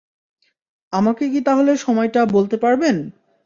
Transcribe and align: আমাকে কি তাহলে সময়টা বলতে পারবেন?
আমাকে 0.93 1.23
কি 1.29 1.39
তাহলে 1.41 1.71
সময়টা 1.77 2.21
বলতে 2.27 2.55
পারবেন? 2.57 2.95